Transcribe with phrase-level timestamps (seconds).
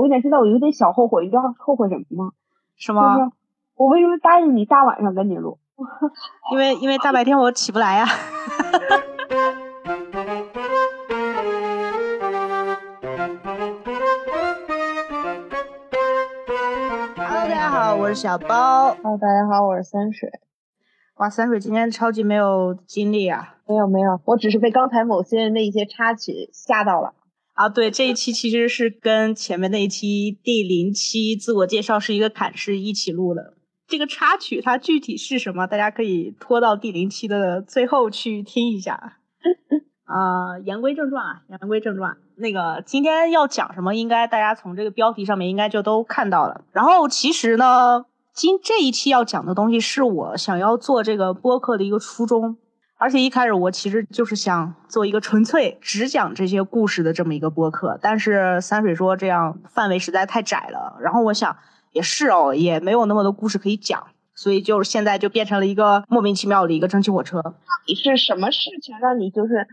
[0.00, 2.32] 我跟你讲，现在我有点小后悔，你知道后悔什么吗？
[2.74, 3.32] 是吗？
[3.76, 5.58] 我为什么答应你大晚上跟你录？
[6.52, 8.06] 因为因为大白天我起不来呀。
[17.16, 18.94] Hello，大家好，我是小包。
[19.02, 20.30] Hello，大家好，我是三水。
[21.16, 23.56] 哇，三水今天超级没有精力啊！
[23.66, 27.12] 没有没有，我只是被刚才某些人的一些插曲吓到了。
[27.54, 33.54] 啊，对，这一期其实是跟前面那一期第零期自我介绍是一个坎是一起录的。
[33.86, 35.66] 这个插曲它具体是什么？
[35.66, 39.18] 大家可以拖到第零期的最后去听一下。
[40.04, 42.16] 啊，言归正传啊，言归正传。
[42.36, 43.94] 那个今天要讲什么？
[43.94, 46.64] 应该大家从这个标题上面应该就都看到了。
[46.72, 52.56] 然后其实呢，今这一期要讲的东西是我想要做这个播客的一个初衷。
[53.00, 60.96] 而且一开始我其实就是想做一个纯粹只讲这些故事的这么一个播客，但是三水说这样范围实在太窄了。
[61.00, 61.56] 然后我想。
[61.92, 67.42] 也是哦，也没有那么多故事可以讲，所以就是现在就变成了一个莫名其妙的一个蒸汽火车。
[67.42, 67.52] 到
[67.84, 69.66] 底是什么事情让你就是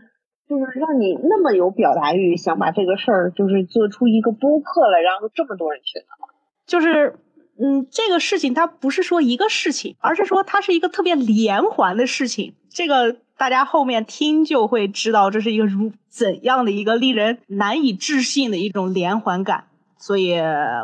[0.48, 6.34] 就是让你那么有表达欲，想把这个事儿就是做出一个播客来，然后这么多人听呢？
[6.66, 7.14] 就是
[7.56, 12.56] 嗯，这个事情它不是说一个事情，而是说它是一个特别连环的事情。
[12.68, 19.68] 这个大家后面听就会知道，这是一个如怎样的一个令人难以置信的一种连环感。
[19.96, 20.34] 所以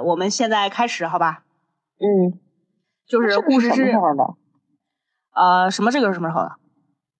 [0.04, 1.42] 我们现在开始，好吧？
[1.98, 2.38] 嗯，
[3.06, 4.34] 就是故事是什么时候的？
[5.34, 6.52] 呃，什么这个是什么时候的？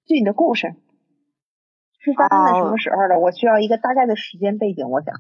[0.07, 0.75] 就你的故事
[1.99, 3.19] 是发生在什么时候的？
[3.19, 5.15] 我需要一个大概的时间背景，我想。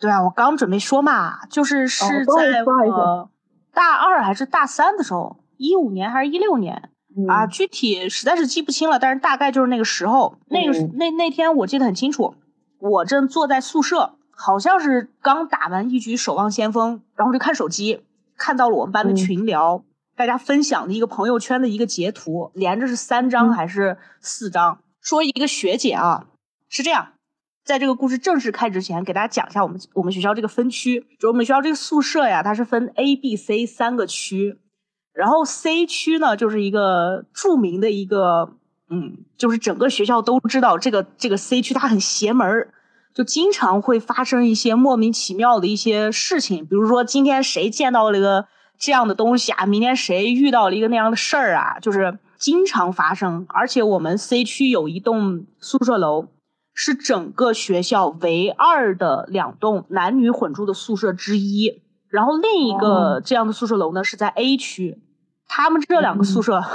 [0.00, 3.30] 对啊，我刚准备说嘛，就是是在我
[3.72, 6.90] 大二还是大三的时候，一五年还是一六年
[7.28, 7.46] 啊？
[7.46, 10.38] 具体实在是记不清了，但是大概就是那个时候。
[10.48, 12.34] 那个那那天我记得很清楚，
[12.78, 14.16] 我正坐在宿舍。
[14.36, 18.00] 好像是刚打完一局守望先锋，然后就看手机，
[18.36, 19.84] 看到了我们班的群聊，
[20.16, 24.80] 大家分享的一个朋友圈的一个截图，连着是三张还是四张？
[25.00, 26.26] 说一个学姐啊，
[26.68, 27.12] 是这样，
[27.64, 34.58] 在这个故事正式开之前，给大家讲一下我们我们学校这个分区，就我们学校这个宿舍呀，它是分 A、B、C 三个区，
[35.14, 38.50] 然后 C 区呢就是一个著名的一个，
[38.90, 42.74] 嗯，就是整个学校都知道这个这个 C 区它很邪门儿。
[43.14, 53.46] 就经常会发生一些莫名其妙的一些事情，比如说今天谁见到了一个这样的东西啊，明天谁遇到了一个那样的事儿啊，就是经常发生。
[53.48, 56.26] 而且我们 C 区有一栋宿舍楼，
[56.74, 61.82] 是整个学校唯二的两栋男女混住的宿舍之一。
[62.08, 64.98] 然后另一个这样的宿舍楼呢是在 A 区，
[65.48, 66.60] 他们这两个宿舍。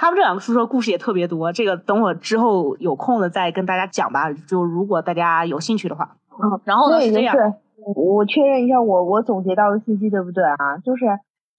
[0.00, 4.32] 他们这两个宿舍故事也特别多，这个等我之后有空了再跟大家讲吧。
[4.32, 7.34] 就如果大家有兴趣的话，嗯，然后呢是这样，
[7.96, 10.78] 我确认一下，我我总结到的信息对不对啊？
[10.84, 11.04] 就是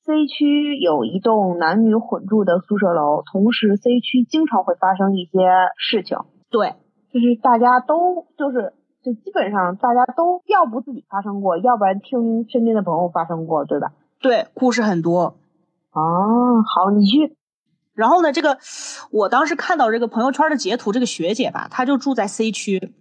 [0.06, 5.32] C 区有一栋男女混住的宿舍楼，同时 C 区经常会发生一些
[5.76, 6.18] 事情。
[6.50, 6.76] 对，
[7.12, 8.72] 就是大家都就是
[9.04, 13.92] 就基本上大家都要不自己发生过，要不然听身边的朋友发生过，对吧？
[14.22, 15.36] 对，故事很多。
[15.92, 17.36] 哦，好，你去。
[17.94, 18.58] 然后呢，这个
[19.12, 22.94] 我当时看到这个朋友圈的截图，这个学姐吧，她就住在 C 区。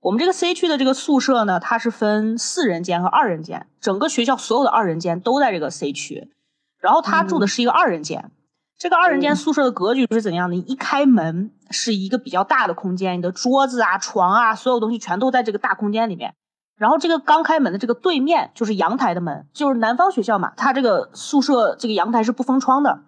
[0.00, 6.30] 我们这个 C 区的这个宿舍呢，它是分四人间和二人间，整个学校所有的二人间都在这个 C 区。
[6.78, 8.30] 然后她住的是一个二人间，
[8.78, 10.56] 这个二人间宿舍的格局是怎样的？
[10.56, 16.34] 一开门是一个比较大的空间，你的桌子啊、床啊，所有东西全都在这个大空间里面。
[16.76, 23.00] 然后这个刚开门的这个对面就是阳台的门，就是南方学校嘛，它这个宿舍这个阳台是不封窗的。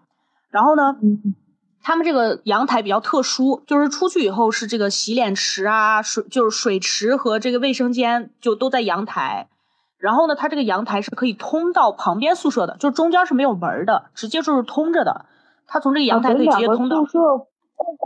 [0.50, 0.96] 然后呢，
[1.82, 9.48] 他们这个阳台比较特殊，就是出去以后是这个洗脸池啊，水就是水池和这个卫生间就都在阳台。
[9.98, 15.26] 然后呢，它这个阳台是可以通到旁边宿舍的，就中间是没有门的，直接就是通着的。
[15.66, 17.04] 它从这个阳台可以直接通到。
[17.04, 17.18] 宿舍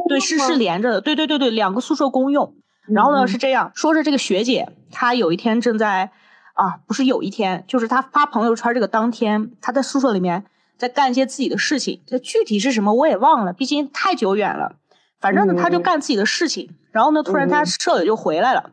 [0.09, 1.01] 对，是是连着的。
[1.01, 2.55] 对对对对，两个宿舍公用。
[2.87, 6.11] 然后呢是这样，说是这个学姐，她有一天正在
[6.55, 10.45] 啊，不是有一天，就是她发朋友圈这个当天，她在宿舍里面。
[10.79, 14.75] 在干一些自己的事情，这具体是什么我也忘了，毕竟太久远了。
[15.21, 16.75] 反正呢，她就干自己的事情。
[16.91, 18.71] 然后呢，突然她舍友就回来了。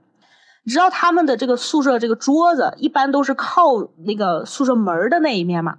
[0.63, 5.77] 你知道他们的这个宿舍这个桌子一般都是靠那个宿舍门的那一面嘛，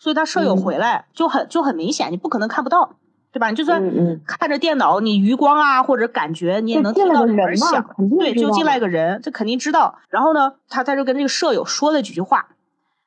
[0.00, 2.96] 所以他舍友回来就很就很明显，你不可能看不到，
[3.30, 3.50] 对吧？
[3.50, 3.82] 你就算
[4.26, 7.84] 看着电脑，你余光啊或者感觉你也能听到门响，
[8.18, 9.98] 对，就进来个人，这肯定知道。
[10.08, 12.48] 然后呢，他他就跟这个舍友说了几句话。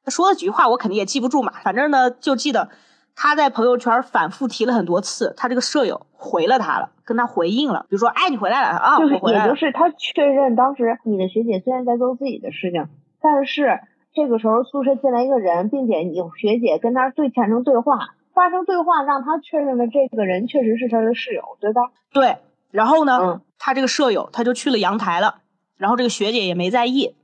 [0.03, 1.53] 他说了几句话，我肯定也记不住嘛。
[1.63, 2.69] 反正呢，就记得
[3.15, 12.88] 他在朋友圈反复提了很多次，他这个舍友回了他了，跟他回应了，比如说，哎，你回来了啊，就是也就是他确认当时你的学姐虽然在做自己的事情，
[13.21, 13.79] 但是
[14.13, 21.81] 这个时候宿舍进来一个人，并且有学姐跟他对产生对话，发生对话，让他确认了这个人确实是他的室友，对吧？
[22.12, 22.38] 对。
[22.72, 25.42] 然后呢，他这个舍友他就去了阳台了，
[25.75, 27.16] 然后这个学姐也没在意，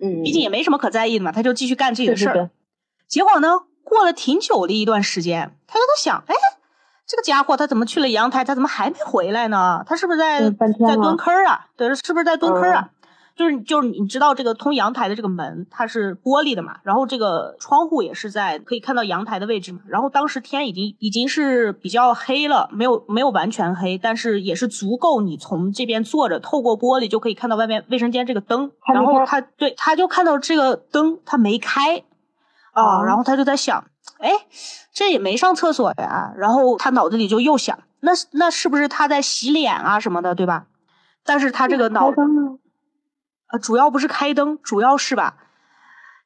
[0.00, 2.48] 嗯，毕竟也没什么可在意的嘛，他就继续干自己的事儿。
[3.06, 6.34] 结果呢，过了挺久的一段时间，他就在想，哎，
[7.06, 9.84] 这个家伙他怎么去了阳台，他怎么还没回来呢？
[9.86, 11.66] 他是不是在在蹲坑啊？
[11.76, 12.90] 对，是不是在蹲坑啊？
[13.36, 19.80] 就是就是你知道这个通阳台的这个门它是玻璃的嘛，然后这个窗户也是在可以看到阳台的位置嘛。
[19.86, 28.72] 然后当时天已经已经是比较黑了，没有没有完全黑，但是也是足够你从这边坐着透过玻璃就可以看到外面卫生间这个灯。
[28.94, 32.02] 然后他对他就看到这个灯他没开
[32.72, 33.84] 啊，然后他就在想，
[34.18, 34.30] 哎，
[34.94, 36.32] 这也没上厕所呀。
[36.38, 40.68] 然后他脑子里就又想，那那是不是他在洗脸啊什么的，对吧？
[41.22, 42.10] 但是他这个脑。
[43.52, 45.36] 呃，主要不是开灯，主要是吧，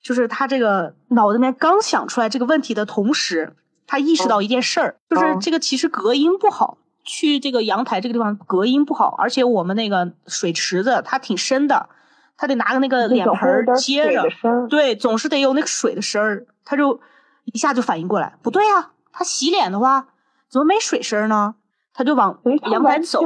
[0.03, 3.55] 就是他这个脑子里面刚想出来这个问题的同时，
[3.87, 11.89] 他意识到一件事儿，就是这个其实隔音不好，去这个阳台这个地方隔音不好，而且我们那个水池子它挺深的，
[12.37, 14.23] 他得拿个那个脸盆接着，
[14.69, 17.01] 对，总是得有那个水的声儿，他就
[17.45, 20.09] 一下就反应过来，不对啊，他洗脸的话
[20.49, 21.57] 怎么没水声呢？
[21.93, 22.41] 他就往
[22.71, 23.21] 阳台走。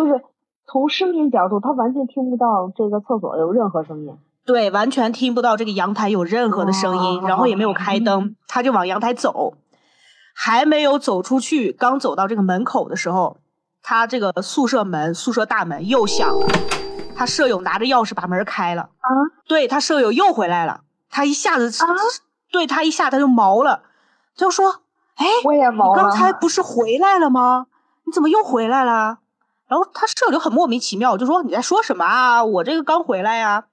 [0.66, 4.16] 从声音角度，他完全听不到这个厕所有任何声音。
[4.46, 9.54] 对，完全听不到这个阳台有任何的声音，然后也没有开灯，他就往阳台走，
[10.34, 13.38] 还没有走出去，刚走到这个门口的时候，
[13.82, 16.46] 他这个宿舍门、宿舍大门又响了，
[17.16, 18.82] 他舍友拿着钥匙把门开了。
[18.82, 19.08] 啊？
[19.48, 21.88] 对他舍友又回来了，他一下子啊，
[22.52, 23.82] 对他一下他就毛了，
[24.36, 24.82] 就说
[25.16, 27.66] ：“哎，我也毛了，你刚才不是回来了吗？
[28.04, 29.20] 你怎么又回来了？”
[29.68, 32.44] 然后他舍友就很莫名其妙，就说你在说什么啊？
[32.44, 33.66] 我这个刚回来呀。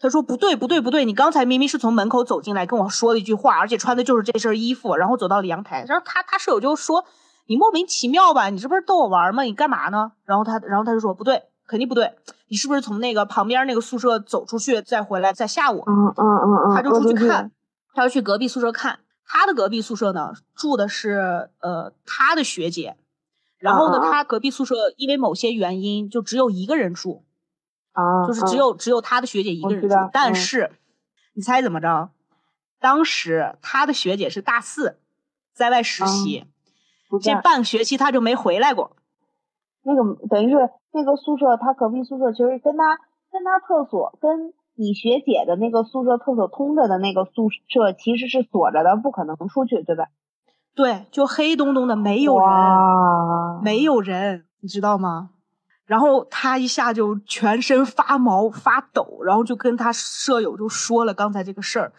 [0.00, 5.84] 他说不对不对不对，你刚才明明是从门口走进来跟我说了一句话，而且穿的就是这身衣服，然后走到了阳台。
[5.88, 7.06] 然后他他舍友就说
[7.46, 8.50] 你莫名其妙吧？
[8.50, 9.44] 你这不是逗我玩吗？
[9.44, 10.12] 你干嘛呢？
[10.26, 12.12] 然后他然后他就说不对，肯定不对，
[12.48, 15.84] 你是不是从那个旁边那个宿舍走出去再回来再吓我？
[15.86, 17.50] 嗯嗯嗯嗯，他就出去看，
[17.94, 18.98] 他要去隔壁宿舍看。
[19.26, 22.96] 他的隔壁宿舍呢住的是呃他的学姐。
[23.64, 27.24] 然后呢，他隔壁宿舍因为某些原因就只有一个人住，
[27.92, 29.96] 啊，就是只有只有他的学姐一个人住。
[30.12, 30.70] 但是，
[31.32, 32.10] 你猜怎么着？
[32.78, 34.98] 当时他的学姐是大四，
[35.54, 36.44] 在外实习，
[37.22, 38.94] 这半个学期他就没回来过。
[39.82, 42.98] 那个等于是那个宿舍，他隔壁宿舍其实跟他
[43.32, 50.08] 跟他厕所跟你学姐的那个宿舍厕所通着的那个宿舍其实是锁着的，不可能出去，对吧？
[50.74, 52.48] 对，就黑洞洞的，没有人，
[53.62, 55.30] 没有人，你知道吗？
[55.86, 61.92] 然后他一下就全身发毛发抖，然后就跟他舍友就说了刚才这个事儿，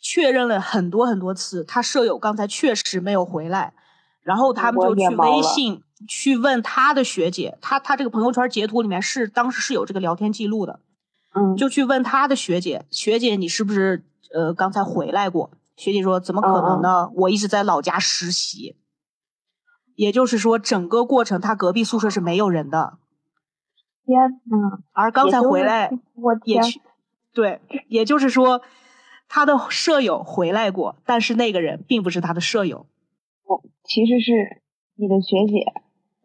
[0.00, 3.72] 确认了很多很多次，他舍友刚才确实没有回来。
[4.22, 10.80] 然后他们就去微信去问他的学姐，他他这个朋友圈截图里面是当时是有这个聊天记录的，
[11.34, 15.50] 嗯，就去问他的学姐，学姐你是不是呃刚才回来过？
[15.80, 17.08] 学姐说：“怎么可能呢？
[17.14, 18.76] 我一直在老家实习，
[19.94, 22.98] 也就是说，整个过程他隔壁宿舍是没有人的。
[24.04, 26.82] 天呐，而刚才回来，我也去，
[27.32, 28.60] 对，也就是说，
[29.26, 32.86] 他的舍友回来过，但是那个人并不是他的舍友。
[33.44, 34.60] 我，其实是
[34.96, 35.64] 你的学姐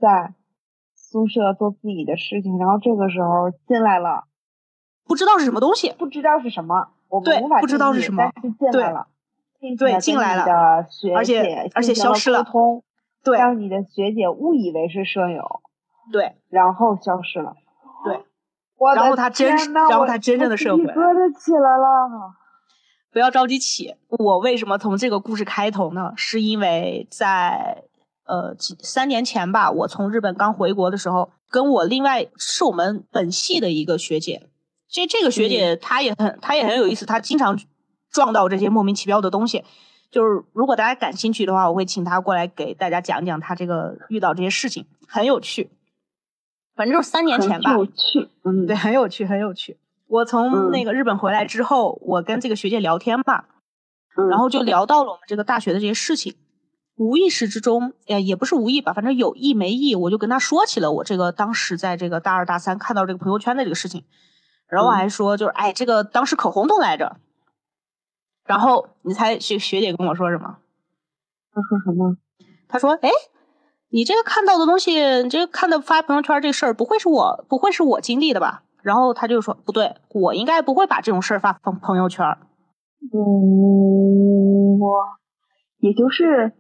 [0.02, 0.34] 在
[0.96, 4.26] 宿舍做自己的事情，然后这个时候进来了，
[5.06, 9.08] 不知道是什么东西，不知道是什么，我们无法不知道是什么，进来了。”
[9.78, 10.44] 对，进来了，
[11.16, 12.46] 而且而且消失了，
[13.24, 15.62] 对，让你的学姐误以为是舍友，
[16.12, 17.56] 对，然后消失了，
[18.04, 18.20] 对，
[18.96, 20.90] 然后他真，然后他真正的社会，起
[21.54, 22.34] 来了，
[23.12, 26.14] 不要着急起，我为什么从这个故事开头呢？
[26.18, 27.84] 是因为在
[28.26, 34.50] 呃几三年前吧，我从日本刚回国的时候，跟我另外是我们本系的一个学姐，
[34.90, 37.58] 这这个学姐她也很她也很有意思，她经常。
[38.16, 39.66] 撞到这些莫名其妙的东西，
[40.10, 45.70] 就是如果大家感兴趣的话，我会请他过来给大家讲讲他这个遇到这些事情，很有趣。
[46.76, 49.78] 反正就是三年前吧，有趣，嗯，对，很有趣，很有趣。
[50.08, 53.48] 我从那个日本回来之后，我跟这个学姐聊天吧，
[54.30, 56.36] 然后就聊到了我们这个大学的这些事情，
[56.96, 64.04] 无意识之中，哎，也不是无意吧，反正有意没意，我就跟他说起了我这个当时在这个大二大三看到这个朋友圈的这个事情，
[64.68, 67.18] 然后我还说，就是哎，这个当时可轰动来着。
[68.46, 70.58] 然后你猜学学姐跟我说什么？
[71.52, 72.18] 她说什么？
[72.68, 73.10] 她说：“哎，
[73.90, 82.26] 你这个看到的东西，你这个看到发朋友圈这事儿，不会是我不会是我经历的吧？”然后他就说：“不对，我应该不会把这种事儿发朋朋友圈。”
[83.14, 85.04] 嗯，我
[85.78, 86.54] 也就是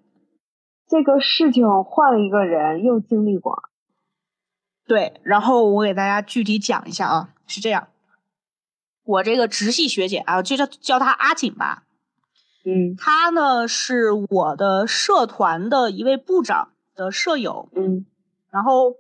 [0.88, 3.64] 这个事情换了一个人又经历过。
[4.88, 7.88] 对，然后我给大家具体讲一下啊，是这样，
[9.06, 11.84] 我这个直系学姐啊，就叫叫她阿锦吧。
[12.66, 17.70] 嗯，她呢是我的社团的一位部长的舍友。
[17.76, 18.06] 嗯，
[18.52, 18.96] 然后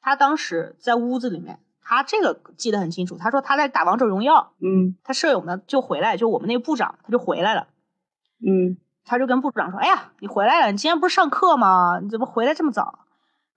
[0.00, 1.58] 她当时在屋子里面。
[1.86, 7.66] 她这个记得很清楚，她说她在打王者荣耀，嗯，她舍友呢就回来，就我们那个部长他就回来了，
[8.40, 12.00] 嗯，他就跟部长说，哎呀，你回来了，你今天不是上课吗？
[12.02, 13.00] 你怎么回来这么早？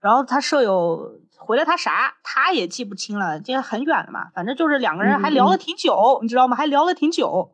[0.01, 6.57] 然后他舍友回了他啥，他也记不清了，今天很远了嘛，反正就是两个人还聊了挺久，你知道吗？
[6.57, 7.53] 还聊了挺久。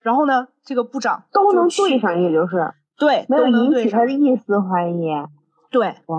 [0.00, 5.08] 然后呢，这个部长都能对上，也就是对，没有引起他的一丝怀疑。
[5.70, 6.18] 对，哇，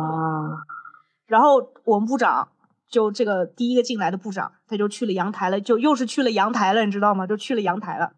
[1.27, 2.49] 然后我们部长。
[2.89, 7.25] 就这个第一个进来的部长，他就去了阳台了，就又是去了阳台了，你知道吗？
[7.25, 8.11] 就去了阳台了，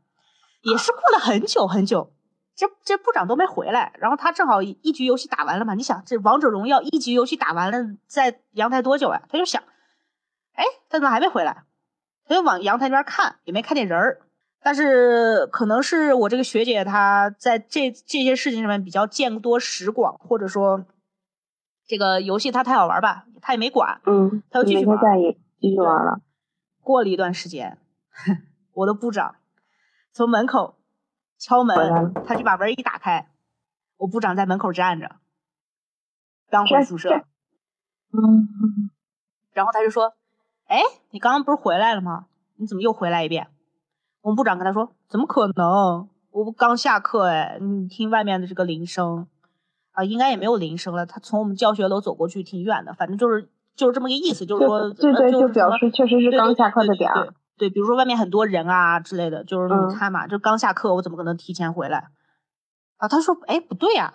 [0.64, 2.12] 也是过了很久很久，
[2.56, 3.94] 这这部长都没回来。
[4.00, 9.22] 然后他正好一局游戏打完了嘛，你想这王者荣耀一局游戏打完了，在阳台多久啊？
[9.30, 9.62] 他就想，
[10.54, 11.64] 哎，他怎么还没回来？
[12.28, 14.22] 他就往阳台那边看，也没看见人儿。
[14.64, 20.86] 但是可能是我这个学姐她在这这些事情上面比较见多识广，或者说。
[21.88, 24.98] 这个游戏它太好玩吧，他也没管，嗯，他就继续玩，
[25.62, 26.20] 继续玩了。
[26.82, 27.78] 过了一段时间，
[28.74, 29.36] 我的部长
[30.12, 30.80] 从门口
[31.38, 33.30] 敲门，他就把门一打开，
[33.98, 35.16] 我部长在门口站着，
[36.50, 37.10] 刚回宿舍，
[38.12, 38.90] 嗯，
[39.54, 40.14] 然后他就说
[40.68, 42.26] ：“哎，你刚刚不是回来了吗？
[42.56, 43.48] 你怎么又回来一遍？”
[44.22, 46.10] 我们部长跟他说：“怎么可能？
[46.32, 49.28] 我不刚下课哎，你听外面的这个铃声。”
[49.96, 51.06] 啊，应该也没有铃声了。
[51.06, 57.34] 他从我们教学楼走过去挺远的，反正就是就是这么个意思，就是说，对对，就表示确实是刚下课的点儿。
[57.58, 62.10] 对，比如说外面很多人啊之类的，就是你看嘛，就刚下课，我怎么可能提前回来？
[62.98, 64.14] 啊，他说，哎，不对呀，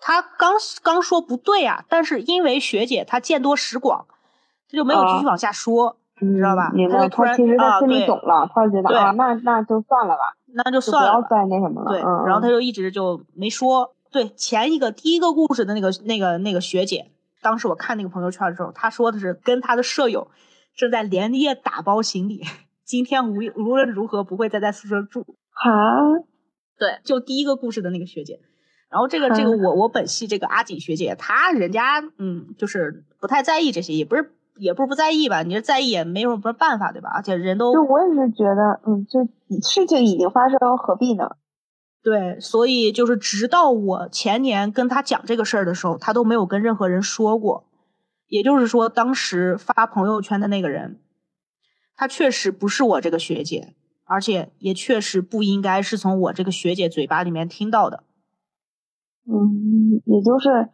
[0.00, 4.06] 他刚刚说不对呀，但是因为学姐她见多识广，
[4.70, 6.70] 他就没有继续往下说，你知道吧？
[6.74, 7.08] 明白。
[7.08, 11.90] 他其实他心里懂了，他就觉得啊，那那就算了吧，那就算了，不要再那什么了。
[11.90, 13.94] 对，然后他就一直就没说。
[14.12, 17.12] 对前一个第一个故事的那个那个那个学姐，
[17.42, 20.26] 当时我看那个朋友圈的时候，她说的是跟她的舍友
[20.76, 22.42] 正在连夜打包行李，
[22.84, 25.24] 今天无无论如何不会再在宿舍住。
[25.50, 25.70] 哈，
[26.78, 28.40] 对，就第一个故事的那个学姐，
[28.90, 37.10] 然后这个这个我我本系这个阿锦学姐，她人家嗯就是不太在意这些，也不是也不是不在意吧，你这在意也没有什么办法对吧？
[37.14, 39.20] 而且人都就我也是觉得嗯，就
[39.60, 41.36] 事情已经发生，何必呢？
[42.02, 47.66] 对，所以就是直到我前年跟他讲这个事儿的时候，他都没有跟任何人说过。
[48.30, 51.00] 也就是说，当时发朋友圈的那个人，
[51.94, 58.04] 他确实不是我这个学姐，而且也确实不应该是从我这个学姐嘴巴里面听到的。
[59.26, 60.70] 嗯，也就是，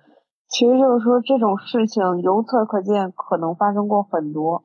[0.48, 4.62] 其实就是说这种事情由此可见，可能发生过很多。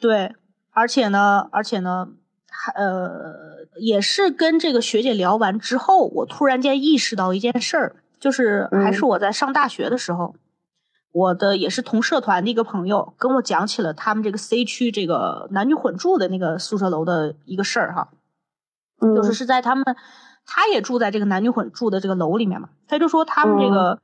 [0.00, 0.34] 对，
[0.70, 2.14] 而且呢，而且呢。
[2.50, 10.34] 还呃，也是跟这个学姐聊完之后，我突然间意识到一件事儿，就是还是我在上大学的时候，
[11.18, 18.08] 我的也是同社团的一个朋友跟我讲起了他们这个 C 区这个男女混住的那个宿舍楼的一个事儿哈，
[19.00, 19.84] 就是是在他们，
[20.46, 24.00] 他也住在这个男女混住的这个楼里面嘛，他就说他们这个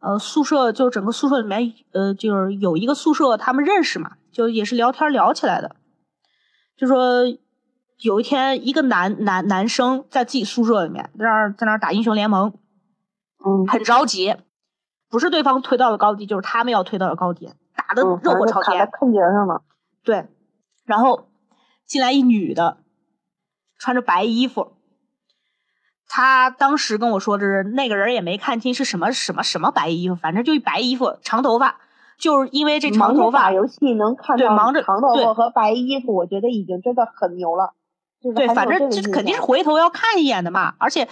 [0.00, 5.76] 呃宿舍就是整个宿舍里面呃就是有一个宿舍他们认识嘛，就也是聊天聊起来的，
[6.76, 7.24] 就说。
[8.02, 12.52] 有一天，一个男男男生在自己宿舍里面，在那儿在那儿打英雄联盟，
[13.46, 14.34] 嗯，很着急，
[15.12, 19.62] 不是对方推到了高地，就是他们要推到了高地，打的热火朝天，坑节上了。
[20.02, 20.26] 对，
[20.86, 21.28] 然后
[21.86, 22.78] 进来一女的，
[23.78, 24.72] 穿着白衣服，
[26.08, 31.76] 他当时跟我说的是那个人也没看清是什么什么什么白衣服，反正就一白衣服，长头发，
[32.18, 33.42] 就是因为这长头发。
[33.42, 37.74] 打游戏能看到长头发和白衣服，我觉得已经真的很牛了。
[38.34, 40.74] 对，反正这肯定是回头要看一眼的嘛。
[40.78, 41.08] 而且，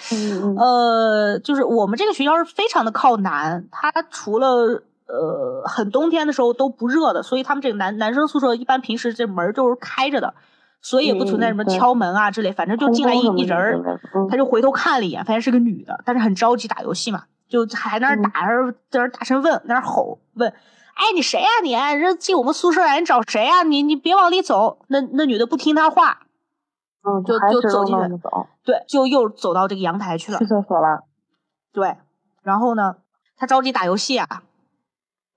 [0.56, 10.34] 呃，就是我们这个学校是非常的靠南，它除了呃很冬天的时候都不热的，所以他们这个男男生宿舍一般平时这门就是开着的，
[10.80, 12.52] 所以也不存在什么敲门啊之类。
[12.52, 14.00] 反正就进来一一人儿，
[14.30, 18.46] 他就回头看了一眼，发现是个女的，但是很着急打游戏嘛，就还在那打，
[18.88, 20.48] 在那大声问，在那吼问
[20.94, 21.48] ：“哎，你谁呀？
[21.64, 23.64] 你这进我们宿舍来，你找谁呀？
[23.64, 26.20] 你你别往里走。”那那女的不听他话。
[27.02, 28.20] 嗯，就就走进去，
[28.64, 31.04] 对，就又走到这个阳台去了，去厕所了。
[31.72, 31.96] 对，
[32.42, 32.96] 然后呢，
[33.36, 34.26] 他着急打游戏啊，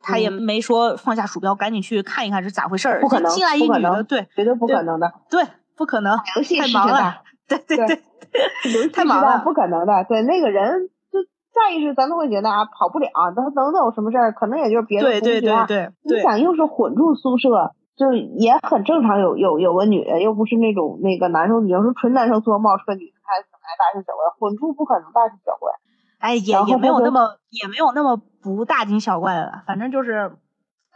[0.02, 3.00] 他也没说放下鼠标赶紧去看一看是咋回事儿。
[3.00, 5.14] 不可能，进来一女的，对，绝对不可能的。
[5.30, 5.44] 对，
[5.78, 7.22] 不可能，游戏太忙了。
[7.48, 10.04] 对对对，太忙了，不可能的。
[10.10, 11.20] 对那个人，就
[11.54, 14.32] 下意识咱都会觉得啊，跑不了，他能能有什么事儿？
[14.34, 15.22] 可能也就是别的同学。
[15.22, 16.18] 对对对对。
[16.18, 19.20] 你想，又是混住宿舍，就也很正常。
[19.20, 23.44] 有有有个女的，又不是那种那个男生你要，是纯男生宿舍冒出个女的，还来
[23.78, 24.24] 大惊小怪。
[24.40, 25.72] 混住不可能大惊小怪。
[26.20, 30.32] 哎，也也没有那么也没有那么不大惊小怪的了，反正就是，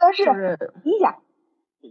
[0.00, 0.24] 但是
[0.84, 1.16] 你想，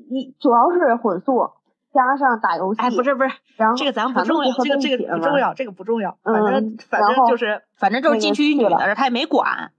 [0.10, 1.52] 你主要是混宿
[1.94, 9.72] 加上打游戏，哎，不是不是，然后这个咱不重要，这个这个不重要，这个不重要，反正反正就是反正就是进去一女的，他也没管，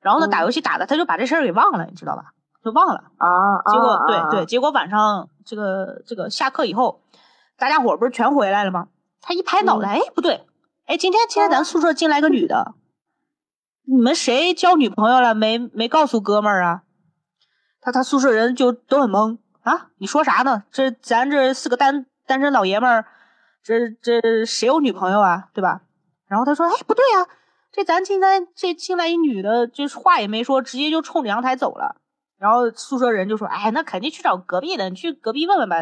[0.00, 2.32] 然后呢打游戏打的他就把这事儿给忘了，你知道吧？
[2.66, 7.00] 就忘了啊，结果对对，结果晚上这个这个下课以后，
[7.56, 8.88] 大家伙不是全回来了吗？
[9.20, 10.44] 他一拍脑袋，哎，不对，
[10.86, 12.74] 哎，今天今天咱宿舍进来个女的。
[13.84, 15.32] 你们谁交女朋友了？
[15.32, 16.82] 没没告诉哥们儿啊？
[17.80, 19.90] 他他宿舍人就都很懵啊！
[19.98, 20.64] 你说啥呢？
[20.72, 23.06] 这咱这四个单单身老爷们儿，
[23.62, 25.50] 这这谁有女朋友啊？
[25.54, 25.82] 对吧？
[26.26, 27.28] 然后他说：“哎，不对呀，
[27.70, 32.00] 这咱今天这进来一女的，这话也没说，直接就冲着阳台走了。”
[32.38, 35.76] 然后宿舍人就说：“哎，那肯定去找隔壁的，你去隔壁问问吧。”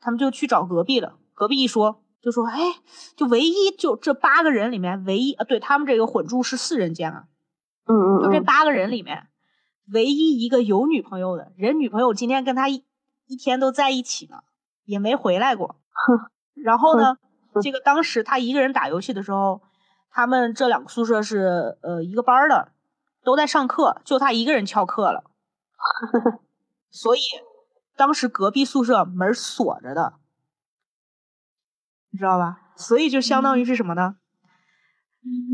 [0.00, 1.16] 他们就去找隔壁了。
[1.34, 2.58] 隔壁一说就说：“哎，
[3.16, 7.24] 就唯一就这八个人里面唯一啊，对他们这个混住是四人间啊。”
[7.84, 9.28] 嗯嗯，就这八个人里面，
[9.92, 12.84] 唯一一个有女朋友的人，女朋友今天跟他一
[13.26, 14.38] 一天都在一起呢，
[14.84, 15.76] 也没回来过。
[16.54, 17.18] 然后呢，
[17.62, 19.60] 这个当时他一个人打游戏的时候，
[20.10, 22.72] 他们这两个宿舍是呃一个班的，
[23.22, 25.24] 都在上课，就他一个人翘课了。
[26.90, 27.20] 所以
[27.96, 30.14] 当时隔壁宿舍门锁着的，
[32.10, 32.72] 你知道吧？
[32.76, 34.16] 所以就相当于是什么呢？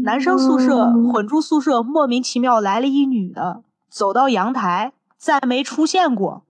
[0.04, 6.46] 男生宿舍混住宿舍，莫名其妙来了一女的，走到阳台，再没出现过，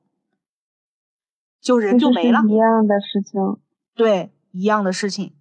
[1.61, 2.43] 就人就没了。
[2.47, 3.41] 一样的事情，
[3.95, 5.35] 对，一样的事情，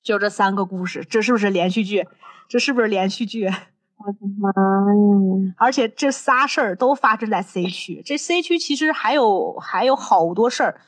[0.00, 2.06] 就这三个故事，这是不是连续剧？
[2.46, 3.50] 这是不是连续剧？
[3.96, 5.54] 我的妈呀！
[5.56, 10.80] 而且这仨事儿都发生在 C 区，这 C 区其实还有还有好多事儿。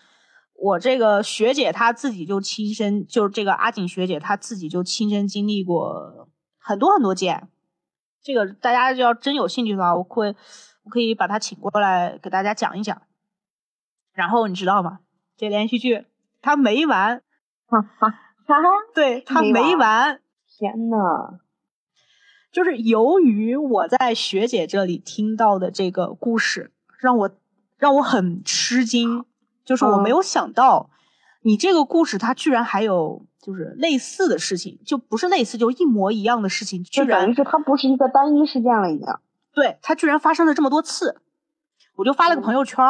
[0.55, 7.49] 我这个学姐她自己就亲身，就是这个阿锦学姐她自己就亲身经历过很多很多件。
[8.23, 10.35] 这个大家要真有兴趣的话，我会
[10.83, 13.03] 我可以把她请过来给大家讲一讲。
[14.13, 15.01] 然后你知道吗？
[15.37, 16.07] 这连续剧
[16.41, 17.23] 它没完，
[17.67, 18.19] 哈哈哈！
[18.95, 20.21] 对，它没完。
[20.49, 21.39] 天呐，
[22.57, 27.31] 就是由于我在学姐这里听到的这个故事，让我
[27.77, 29.27] 让我很吃惊。
[29.63, 30.89] 就是我没有想到，
[31.43, 39.07] 你这个故事它居然还有就是类似的事情，就不是类似，就一模一样的事情，居然是它不是一个单一事件了，已经。
[39.53, 41.21] 对，它居然发生了这么多次，
[41.97, 42.83] 我就发了个朋友圈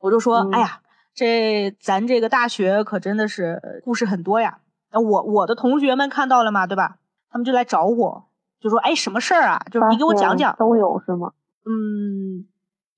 [0.00, 0.80] 我就说，哎呀，
[1.14, 4.58] 这咱这个大学可真的是故事很多呀。
[4.90, 6.96] 那我我的同学们看到了嘛，对吧？
[7.30, 8.24] 他们就来找我，
[8.62, 9.58] 就说，哎，什么事儿啊？
[9.70, 10.54] 就是你给我讲讲。
[10.58, 11.32] 都有是吗？
[11.66, 12.46] 嗯，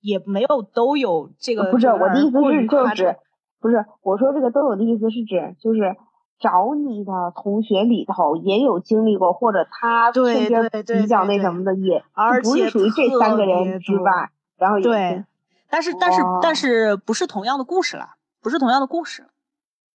[0.01, 1.71] 也没有都有这个。
[1.71, 3.15] 不是我的意思是就是。
[3.61, 5.95] 不是我说这个都有的意思是指就是
[6.37, 12.03] 找你的同学里头也有经历过或者他身边比较那什么的也
[12.43, 15.25] 不是属于这三个人之外，然后对，
[15.67, 19.23] 但是但是但是不是同样的故事了，不是同样的故事，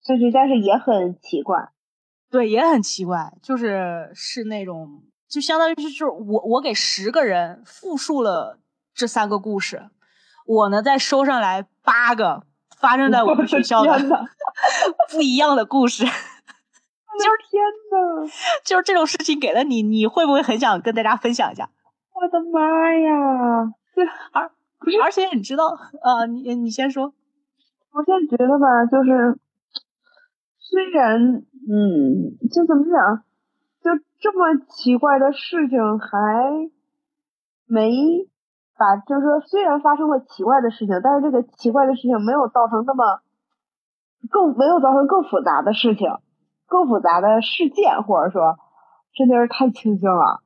[0.03, 1.69] 就是但是也很奇怪，
[2.29, 8.59] 对，也很奇怪，就是是那种就相当于是就是我我给十个人复述了
[8.93, 9.89] 这三个故事，
[10.47, 12.43] 我呢再收上来八个。
[12.81, 13.93] 发生在我们学校的
[15.13, 16.11] 不一样的故事，就是
[17.51, 18.27] 天呐，
[18.65, 21.69] 就是这种事情给了你，你会不会很想跟大家分享一下？
[22.15, 23.71] 我的妈呀！
[23.95, 25.67] 对，而不是，而且你知道，
[26.03, 27.13] 呃，你你先说。
[27.93, 29.39] 我现在觉得吧，就是
[30.59, 33.30] 虽然，嗯，就怎么讲，就
[34.21, 36.71] 这么奇怪的事情还
[37.67, 38.29] 没。
[38.81, 43.21] 把就是说，虽然发生了奇怪的事情，但是这个奇怪的事情没有造成那么
[44.31, 46.09] 更没有造成更复杂的事情，
[46.67, 48.57] 更复杂的事件，或者说
[49.13, 50.41] 真的是太庆幸了。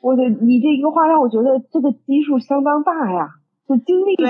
[0.00, 3.28] 我的，你这一个话让我觉得这个基数相当大呀，
[3.68, 4.26] 就经历过，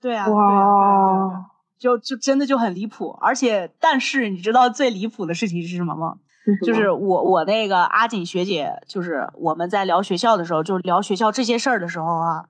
[0.00, 3.10] 对啊，哇，就就真的就很离谱。
[3.20, 6.18] 而且，但是你知道最离谱的事情是什么吗？
[6.64, 12.46] 就是我我那个阿锦学姐，就是我们在聊学校的时候，就是聊学校这些事儿的时候啊。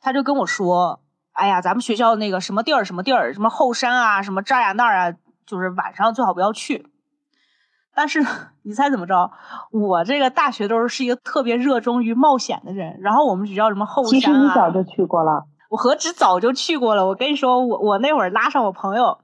[0.00, 1.00] 她就跟我说
[1.32, 6.86] ：“哎呀，咱们学校那个什么地儿，什么地儿，什么后山啊，什么这儿呀那儿啊，就是晚上最好不要去。”
[7.94, 8.24] 但是
[8.64, 9.30] 你猜怎么着？
[9.70, 12.98] 我这个大学的时候是一个特别热衷于冒险的人。
[13.00, 15.44] 然后我们学校什么后山啊，其实你早就去过了。
[15.68, 17.06] 我何止早就去过了？
[17.06, 19.18] 我跟你说，我我那会儿拉上我朋友，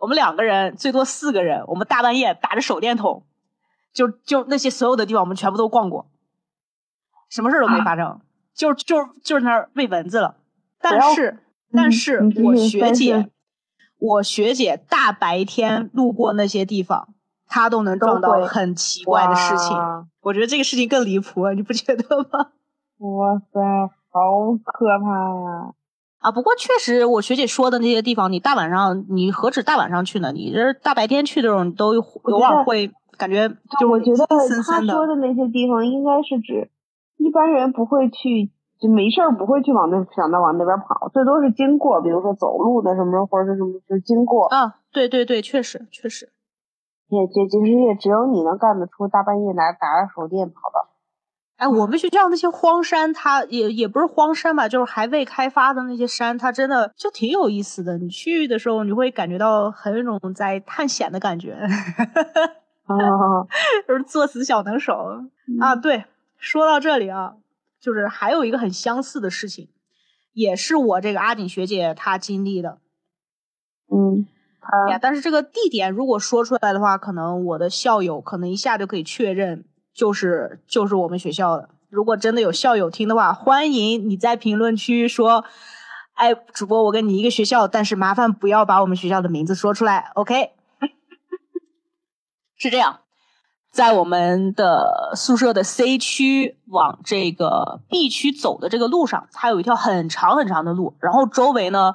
[0.00, 3.24] 我们两个人最多四个人，我们大半夜打着手电筒，
[3.98, 6.06] 就就那些所有的地方我们全部都逛过，
[7.28, 8.20] 什么事儿都没发生，
[8.54, 10.36] 就就就是那儿喂蚊子了。
[10.80, 11.40] 但是
[11.72, 13.28] 但是我学姐，
[13.98, 17.08] 我学姐大白天路过那些地方，
[17.48, 19.76] 她都能撞到很奇怪的事情。
[20.20, 22.50] 我觉得这个事情更离谱，你不觉得吗？
[22.98, 23.60] 哇塞，
[24.12, 25.74] 好可怕呀！
[26.20, 30.30] 啊，不过确实，我学姐说的那些地方，你大晚上，你何止大晚上去呢？
[30.30, 36.70] 你这大白天去的时候，你都偶尔会感觉，就我觉得他说的那些地方，应该是指
[37.18, 38.50] 一般人不会去，
[38.80, 44.46] 就没事儿不会去往那想到往那边跑，最多是经过，比如说走路的什么，或者是什么，就是经过。
[44.46, 46.30] 啊，对对对，确实确实，
[47.08, 50.88] 也也其实也只有你能干得出大半夜拿打着手电跑的。
[51.56, 57.98] 哎，我们学校那些荒山，它也也不是荒山吧，就是还未开发的那些山，它真的就挺有意思的。
[57.98, 61.56] 你去的时候，你会感觉到很有一种在探险的感觉。
[62.88, 63.46] 啊，
[63.86, 65.20] 就是作死小能手
[65.60, 65.76] 啊！
[65.76, 66.04] 对，
[66.36, 67.34] 说到这里啊，
[67.80, 69.68] 就是还有一个很相似的事情，
[70.32, 72.78] 也是我这个阿锦学姐她经历的。
[73.90, 74.26] 嗯，
[74.90, 79.64] 呀，但是这个地点如果说出来的话，可能我的校友可能一下就可以确认。
[79.94, 85.44] 就是就是我们学校的，如果真的有校友听的话，欢迎你在评论区说，
[86.14, 90.52] 哎，主播我跟你一个学校，但是麻烦不要把我们学校的名字说出来，OK？
[92.58, 93.00] 是这样，
[93.70, 101.94] 在我们的宿舍的 C 区往这个 B 区走的这个路上，它有一条很长很长的路，然后周围呢，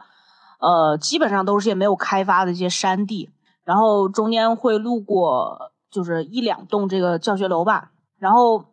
[0.60, 3.30] 呃，基本上都是些没有开发的一些山地，
[3.66, 7.92] 然后中间会路过就是一两栋这个教学楼吧。
[8.18, 8.64] 然后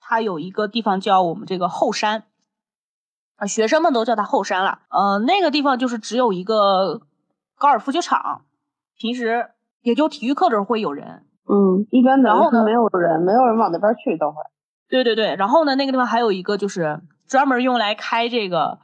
[0.00, 2.24] 它有一个地方叫我们这个后山，
[3.36, 4.78] 啊，学生们都叫它后山了。
[4.88, 7.02] 呃，那个地方就是只有一个
[7.58, 8.46] 高尔夫球场，
[8.96, 9.50] 平时
[9.82, 11.26] 也就体育课的时候会有人。
[11.48, 14.36] 嗯，一般的然后呢没有人，没有人往那边去都会。
[14.88, 18.78] 对对对，然后呢，那个地方还有一个就是专门用来开这个，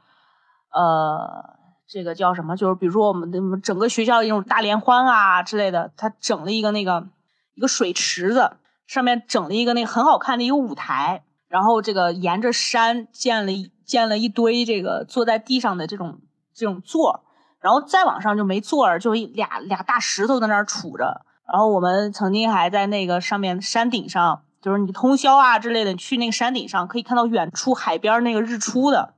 [0.73, 1.55] 呃，
[1.87, 2.55] 这个叫什么？
[2.55, 7.07] 就是比如说我们的整个学校的那种大联欢啊之类的，他整了一个那个
[7.55, 8.57] 一个水池子。
[8.87, 13.51] 上面整了一个那个很好看的一个舞台，然后这个沿着山建了
[13.85, 16.19] 建了一堆这个坐在地上的这种
[16.53, 17.23] 这种座，
[17.61, 21.21] 然后再往上就没座儿，就俩俩大石头在那儿杵着。
[21.47, 29.13] 然后我们曾经还在那个上面山顶上，就是你通宵啊之类的，去那个山顶上可以看到远处海边那个日出的，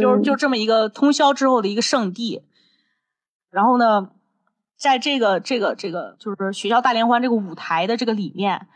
[0.00, 2.44] 就是就这么一个通宵之后的一个圣地。
[3.50, 4.10] 然后呢，
[4.78, 8.68] 在这个这个这个就是学校大联欢这个舞台的这个里面。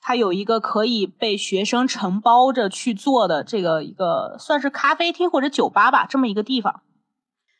[0.00, 6.82] 它有一个可以被学生承包着去做的这个一个算是咖啡厅或者酒吧吧，这么一个地方。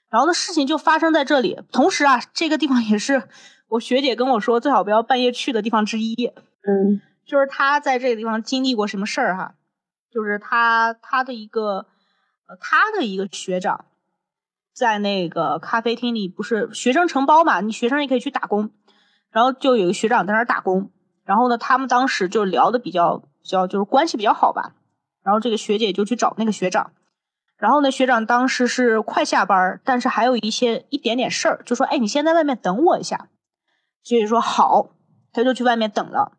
[0.08, 1.60] 然后呢，事情就发生在这里。
[1.72, 3.28] 同时啊，这个地方也是
[3.68, 6.14] 我学姐跟我说最好不要半夜去的地方之一。
[6.62, 9.54] 嗯，就是他在这个地方经历过什么事儿哈？
[10.10, 11.86] 就是他他的一个
[12.46, 13.84] 呃他的一个学长
[14.74, 17.60] 在那个咖啡厅里，不是学生承包嘛？
[17.60, 18.70] 你学生也可以去打工。
[19.30, 20.90] 然后就有一个学长在那儿打工。
[21.24, 24.74] 然后呢，他们当时就聊的比较比较，就是关系比较好吧。
[25.22, 26.92] 然后这个学姐就去找那个学长，
[27.58, 33.28] 然后呢，学长当时是快下班，但是还有一些一点点事儿，就说：“哎，你先在外面等我一下。”
[34.02, 34.90] 学姐说：“好。”
[35.32, 36.38] 他就去外面等了。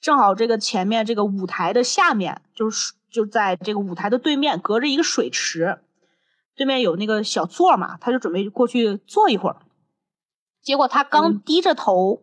[0.00, 5.80] 正好这个前面这个舞台的下面，就是就在这个舞台的对面，隔着一个水池，
[6.54, 9.56] 对面有那个小座嘛，他就准备过去坐一会儿。
[10.62, 12.22] 结果他刚低着头。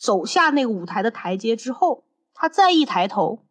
[0.00, 3.44] 走下那个舞台的台阶之后，他再一抬头，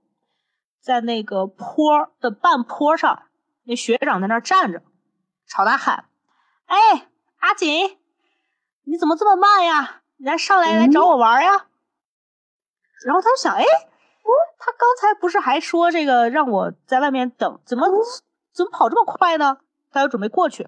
[0.79, 3.23] 在那个坡的半坡上，
[3.63, 4.81] 那学长在那站着，
[5.45, 6.05] 朝他喊
[6.67, 7.97] ：“哎，阿锦，
[8.87, 10.01] 你怎么这么慢呀？
[10.17, 11.67] 你来上来来找我玩呀？”
[13.05, 13.63] 然后他就想：“哎，
[14.57, 17.87] 他刚才不是还说这个让我在外面等，怎么
[18.53, 19.57] 怎么跑这么快呢？”
[19.91, 20.67] 他就准备过去，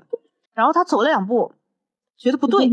[0.53, 1.53] 然后他走了两步，
[2.17, 2.69] 觉得不对。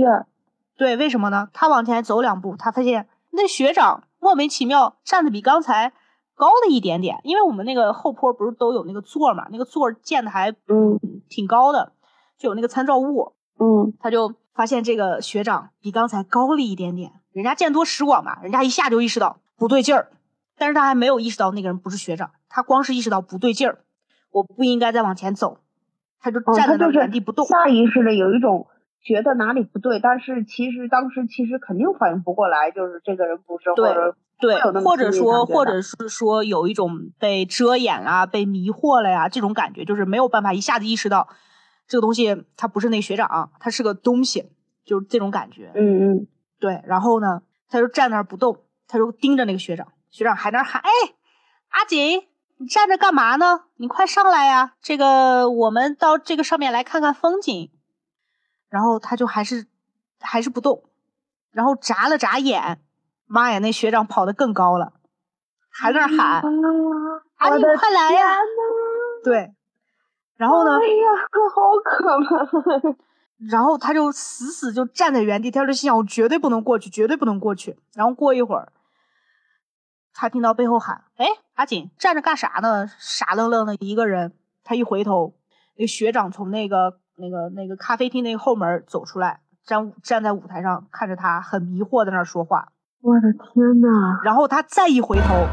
[0.77, 1.49] 对，为什么呢？
[1.53, 5.93] 他往前走两步，他发现那学长莫名其妙站的比刚才
[6.35, 7.21] 高了一点点。
[7.25, 11.93] 因为我们那个后坡不是都有那个座嘛，那个座建的还嗯挺高的，
[12.37, 13.33] 就有那个参照物。
[13.59, 17.12] 嗯，他就发现这个学长比刚才高了一点点。
[17.33, 20.11] 人家见多识广嘛，人家一下就意识到不对劲儿。
[20.57, 23.79] 但是他还没有意识到那个人不是学长，他光是意识到不对劲儿，
[24.31, 25.59] 我不应该再往前走，
[26.19, 27.47] 他就站在那原地不动。
[27.47, 28.66] 下意识的有一种。
[29.07, 41.29] 觉得哪里不对，但是其实当时其实肯定反应不过来，就是这个人不是，或者对，或者说或者是说有一种被遮掩啊、被迷惑了呀这种感觉，就是没有办法一下子意识到
[41.88, 44.51] 这个东西它不是那学长，它是个东西，
[44.85, 45.72] 就是这种感觉。
[45.75, 46.27] 嗯嗯，
[46.59, 46.83] 对。
[46.87, 50.90] 然后呢，他就站那儿不动，他就盯着那个学长，学长还在那喊：“哎，
[51.68, 53.64] 阿锦，你站着干嘛呢？
[53.77, 54.75] 你快上来呀！
[54.81, 57.70] 这个我们到这个上面来看看风景。”
[58.68, 59.66] 然后他就还是
[60.20, 60.85] 还是不动，
[61.53, 62.81] 然后眨了眨眼，
[63.27, 64.92] 妈呀，那学长跑得更高了，
[65.70, 66.42] 还在那喊
[67.37, 68.37] ：“阿锦，快来呀！”
[69.22, 69.56] 对。
[70.37, 70.72] 然后呢？
[70.77, 71.09] 哎呀，
[71.55, 72.18] 好可
[72.83, 72.96] 怕！
[73.51, 77.79] 然后他就死死就站在原地，他就心想：我绝对不能过去，绝对不能过去。
[77.94, 78.72] 然后过一会儿，
[80.14, 82.87] 他听到背后喊：“哎，阿锦，站着干啥呢？
[82.99, 84.33] 傻愣愣的一个人。”
[84.64, 85.35] 他一回头，
[85.77, 92.72] 那个学长从那个那个那个咖啡厅那个后门走出来，站站在舞台上看着他，很迷惑在那说话。
[93.03, 94.18] 我的天呐！
[94.25, 95.46] 然后他再一回头，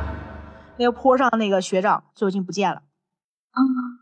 [0.77, 2.77] 那个坡上那个学长就已经不见了。
[3.51, 3.92] 啊。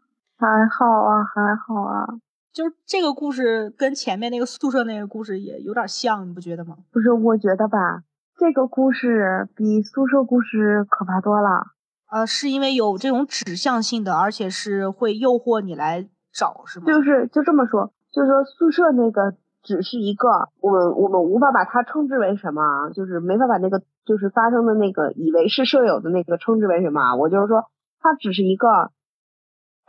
[0.42, 2.08] 还好啊，还好啊，
[2.52, 6.78] 就是这个故事跟前面那个宿舍那个故事也有点像，你不觉得吗？
[6.92, 8.02] 不是，我觉得吧，
[8.40, 11.68] 这个故事比宿舍故事可怕多了。
[12.10, 16.88] 呃，是因为有这种指向性的，而且是会诱惑你来找，是吗？
[16.88, 27.16] 就是就这么说，就是说宿舍那个只是一个，我们我们无法把它称之为什么，就是没法把那个就是发生的那个以为是舍友的那个称之为什么。
[27.16, 27.66] 我就是说，
[28.00, 28.92] 它只是一个。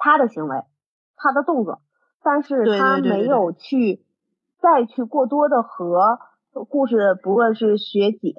[0.05, 0.65] 他的行为，
[1.15, 1.81] 他的动作，
[2.25, 4.05] 但是他没有去，
[4.61, 6.19] 再去过多的和
[6.69, 8.35] 故事，不论是学姐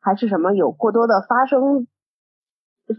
[0.00, 1.86] 还是什么，有过多的发生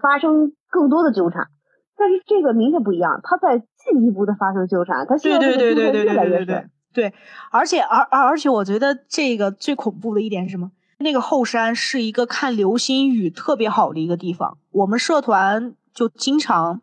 [0.01, 1.49] 发生更多的纠缠，
[1.95, 6.43] 但是这个明显不一样，他在进一步的发生纠缠，他现在越来越
[6.91, 7.13] 对。
[7.51, 10.71] 而且而而而且我觉得这个最恐怖的一点是什么？
[10.97, 16.81] 那个后山是一个看流星雨特别好的一个地方，我们社团就经常。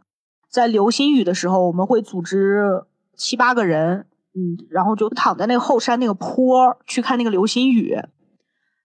[0.50, 2.82] 在流星雨的时候，我们会组织
[3.14, 7.96] 七八个人，嗯，然后就躺在那个后山那个坡去看那个流星雨。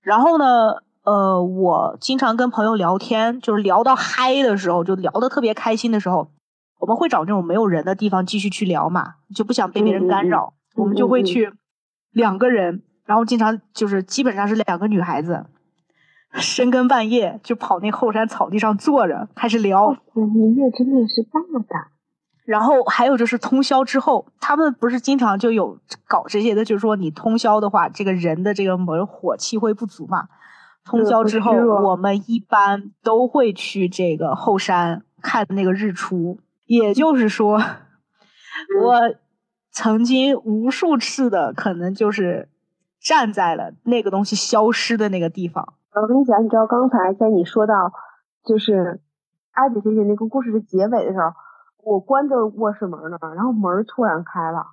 [0.02, 6.30] 然后呢，呃，我经常跟朋友聊天，就是聊到嗨的时候，就聊得特别开心的时候，
[6.80, 11.52] 我们会找那种没有人的地方继续去聊嘛，就不想被别人干扰，我们就会去
[12.12, 15.48] 两个人，然后经常就是基本上是两个女孩子。
[16.36, 21.88] 深更半夜就跑那后山草地上坐着开始聊，你也真的是大胆。
[22.46, 30.28] 然后还有就是通宵之后，他们不是经常就有搞这些的，就是说你通宵的话，这个人的这个门火气会不足嘛。
[30.84, 36.38] 通宵之后，我们一般都会去这个后山看那个日出。
[36.66, 37.60] 也就是说，
[38.84, 39.00] 我
[39.72, 42.50] 曾经无数次的可能就是
[43.02, 45.74] 站在了那个东西消失的那个地方。
[46.02, 47.92] 我跟你讲，你知道刚才在你说到
[48.44, 49.00] 就是
[49.54, 51.32] 艾比姐姐那个故事的结尾的时候，
[51.84, 54.66] 我关着卧室门呢，然后门突然开了。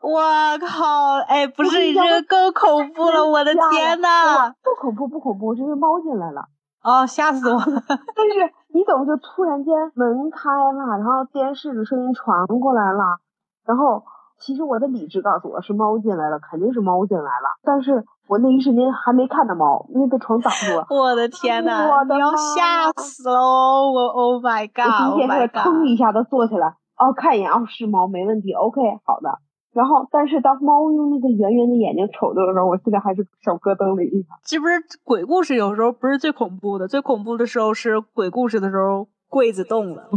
[0.00, 0.20] 我
[0.58, 1.18] 靠！
[1.28, 4.54] 哎，不是你这个更恐怖了，我的天呐！
[4.62, 6.46] 不恐怖不恐怖，是因为猫进来了。
[6.82, 7.82] 哦，吓死我了！
[8.14, 13.18] 但是你怎么就突然间门开了，然后电视的声音传过来了，
[13.64, 14.04] 然后。
[14.44, 17.46] 其实我的理智告诉我是猫进来了，肯定是猫进来了。
[17.62, 20.84] 但是我那一瞬间还没看到猫，因为被床挡住了。
[20.90, 21.86] 我的天呐！
[22.08, 23.92] 你要吓死喽！
[23.92, 25.14] 我 Oh my God！
[25.14, 29.38] 我今天是腾一下子坐起来，哦，看一眼，哦，是猫，没问题，OK，好的。
[29.72, 34.34] 然后，但是当猫用那个圆圆的眼睛瞅着的时候，我现在还是小咯噔了一下。
[34.44, 34.74] 这不是
[35.04, 40.10] 鬼故事，有时候不是最恐怖的，最恐怖的时候是鬼故事的时候，柜子动了，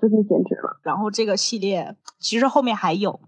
[0.00, 0.80] 真的简直了。
[0.82, 3.20] 然后这个系列其实后面还有。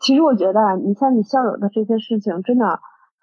[0.00, 2.80] 其实我觉得，你像你校友的这些事情，真的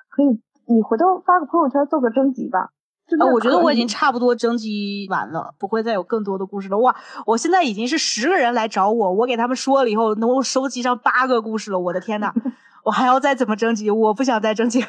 [0.09, 2.71] 可以，你回头发个朋友圈做个征集吧。
[3.19, 6.77] 啊，我觉得我已经差不多征集完了，不会再有更多的故事了。
[6.79, 11.77] 哇，我现在已经是十个人来找我，我给他们说了以后，能够收集上八个故事了。
[11.77, 12.33] 我的天呐，
[12.86, 13.91] 我还要再怎么征集？
[13.91, 14.83] 我不想再征集，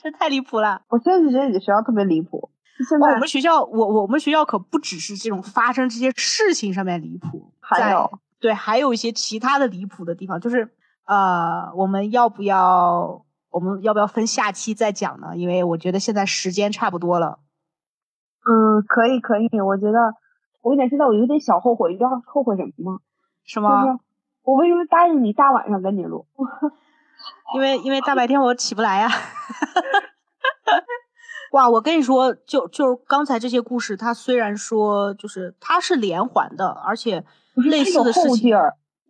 [0.00, 0.82] 这太离谱了。
[0.88, 2.48] 我现在就觉得你学校特别离谱。
[2.88, 10.72] 现在我们学校，我我们学校可不只是这种发生这些事情上面离谱，还有对，还有一些其他的离谱的地方，就是。
[11.12, 15.36] 呃，我们要不要我们要不要分下期再讲呢？
[15.36, 17.38] 因为我觉得现在时间差不多了。
[18.48, 19.98] 嗯，可以可以，我觉得
[20.62, 22.98] 我跟你讲，现在我有点小后悔，你知道后悔什么吗？
[23.44, 24.00] 什么？
[24.42, 26.26] 我为什么答应你大晚上跟你录？
[27.54, 29.08] 因为因为大白天我起不来呀。
[31.52, 37.22] 哇，我跟你说，就就刚才这些故事，它虽然说就是它是连环的，而且
[37.54, 38.56] 类似的事情。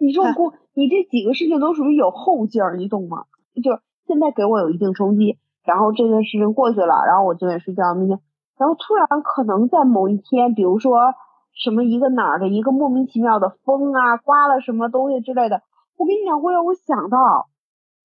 [0.02, 3.24] 你这种过，你这几个事情都属于有后劲儿，你懂吗？
[3.62, 8.18] 就现在给我有一定冲击，然后这件事情过去了，然后我九点睡觉，明天，
[8.58, 11.14] 然后突然可能在某一天，比如说
[11.54, 15.62] 什么一个哪儿的一个莫名其妙的风啊，刮了什么东西之类的，
[15.96, 17.46] 我跟你讲，会让我想到，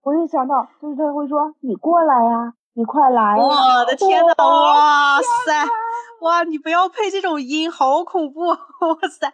[0.03, 3.37] 我就想到，就是他会说你过来呀，你快来！
[3.37, 5.65] 我的天呐，哇塞，
[6.21, 8.41] 哇，你不要配这种音，好恐怖！
[8.47, 8.57] 哇
[9.09, 9.27] 塞，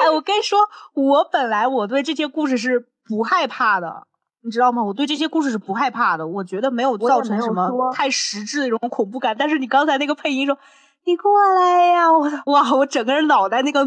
[0.00, 0.58] 哎，我跟你说，
[0.94, 4.06] 我本来我对这些故事是不害怕的，
[4.42, 4.82] 你知道吗？
[4.84, 9.36] 我对这些故事是不害怕的，我觉得没有造成什么太实质的那种恐怖感。
[9.38, 10.58] 但是你刚才那个配音说
[11.04, 13.86] 你过来呀，我哇，我整个人脑袋那个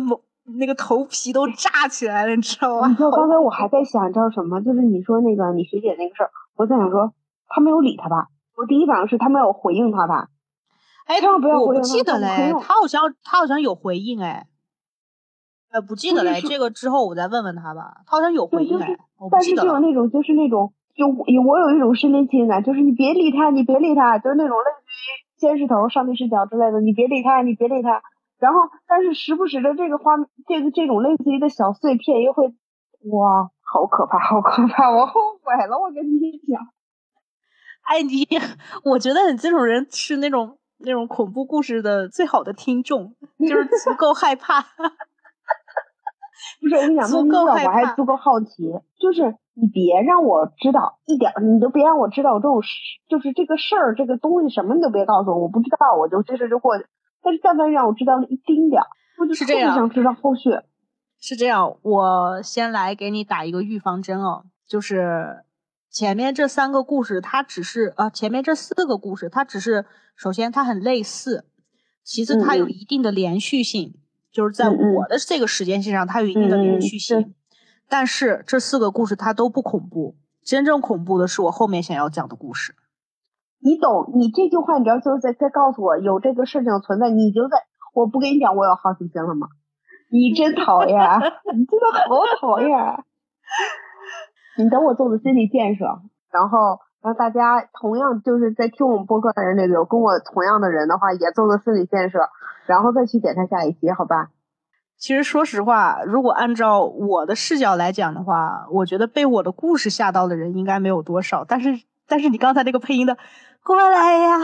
[0.59, 2.87] 那个头皮都炸起来了，你知道吗？
[2.87, 4.61] 你知道 刚才我还在想，知道什么？
[4.61, 7.11] 就是你说那个你学姐那个事儿，我在想说
[7.49, 8.27] 他没有理他吧？
[8.55, 10.29] 我第一反应是他没有回应他吧？
[11.07, 11.87] 哎，千万不要回应他！
[11.87, 14.47] 记得嘞，他好像他好像有回应哎，
[15.71, 18.03] 呃，不记得嘞，这个之后我再问问他吧。
[18.05, 18.97] 他好像有回应哎，
[19.31, 25.05] 但是就有那种就是那种就我有一种身临其境感，就是你别理他，你别理他，就是那种类似于
[25.37, 28.01] 监视头、上帝视角之类的，你别理他，你别理他。
[28.39, 30.13] 然后，但是时不时的这个画，
[30.47, 32.45] 这个这种类似于的小碎片又会，
[33.09, 34.91] 哇，好可怕，好可怕！
[34.91, 36.61] 我后悔了，我跟你讲。
[37.81, 38.27] 哎，你，
[38.85, 44.61] 我觉得你这种人是那种那种恐怖故事的最好的听众，就是足够害怕。
[46.61, 48.71] 不是，我跟你讲，足够害怕，我还足够好奇。
[48.99, 52.69] 就是你别让我知道一点，你都别让我知道这种事，
[53.09, 56.85] 就是这个事儿，这个东西什么你都别告诉我，我不知道，我就这事就过去。
[57.23, 58.87] 但是但凡让我知道了一丁点儿，
[59.19, 60.51] 我就特别想知道后续。
[61.19, 65.43] 是这样，我先来给你打一个预防针哦，就是
[65.97, 69.83] 前面这三个故事，它只是啊，前面这四个故事，它只是
[70.15, 71.45] 首先它很类似，
[72.03, 73.95] 其次它有一定的连续性，
[74.31, 77.33] 就是在我的这个时间线上，它有一定的连续性。
[77.89, 82.75] 但是这四个故事它都不恐怖，真正恐怖的是我后面想要讲的故事。
[83.57, 84.11] 你懂？
[84.13, 87.57] 你这句话，你知道就是在在告诉我有这个事情存在，你就在
[87.95, 89.47] 我不跟你讲，我有好奇心了吗？
[90.11, 90.95] 你真讨厌，
[91.57, 92.69] 你真的好讨厌。
[94.57, 95.85] 你等我做的心理建设，
[96.31, 102.19] 然后让大家同样就是在听我们播客的人里有跟我同样的人的话，也做个心理建设，
[102.65, 104.29] 然后再去点开下一集，好吧？
[104.97, 113.15] 其实说实话，如果按照我的视角来讲的话，我觉得被我的故事吓到的人应该没有多少，但是但是你刚才那个配音的。
[113.63, 114.37] 过来呀，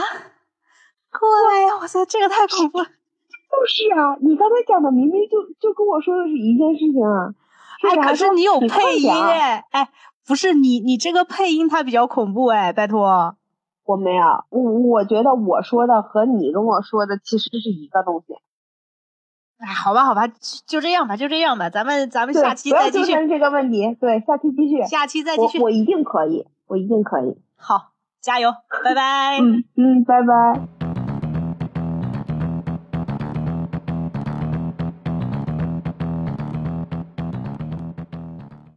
[1.10, 1.74] 过来呀！
[1.80, 2.84] 我操，这个太恐怖了。
[2.84, 7.34] 就是啊，你刚才讲的明明就就跟我说的是一件事情啊。
[7.88, 9.88] 哎，可是你有配音哎，哎，
[10.26, 13.36] 不是你你这个配音它比较恐怖哎，拜托。
[13.84, 18.34] 我没有，我我觉得我说的和你跟我说的其实是一个东西。
[19.58, 20.26] 哎，好吧，好吧，
[20.66, 23.96] 就这样吧，就这样吧，咱们咱们下期再继续这个问题。
[24.00, 24.84] 对，下期继续。
[24.86, 25.60] 下期再继续。
[25.60, 27.36] 我一定可以，我一定可以。
[27.56, 27.90] 好。
[28.20, 29.38] 加油，拜拜。
[29.38, 30.83] 嗯嗯，拜拜。